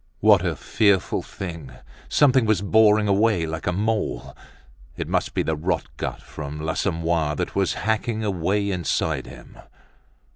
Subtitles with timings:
[0.19, 1.73] What a fearful thing,
[2.09, 4.35] something was boring away like a mole!
[4.97, 9.59] It must be the rotgut from l'Assommoir that was hacking away inside him.